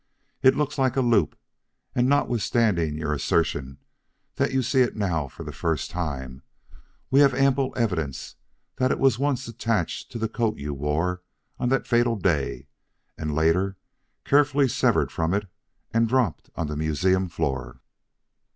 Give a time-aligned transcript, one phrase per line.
[0.41, 1.37] "It looks like a loop,
[1.93, 3.77] and notwithstanding your assertion
[4.37, 6.41] that you see it now for the first time,
[7.11, 8.33] we have ample evidence
[8.77, 11.21] that it was once attached to the coat you wore
[11.59, 12.65] on that fatal day
[13.15, 13.77] and later
[14.25, 15.45] carefully severed from it
[15.91, 17.81] and dropped on the museum floor."